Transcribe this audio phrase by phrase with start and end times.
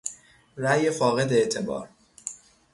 [0.57, 1.89] رای فاقد اعتبار